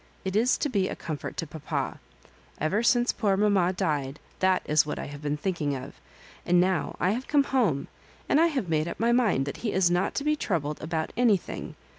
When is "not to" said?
9.91-10.23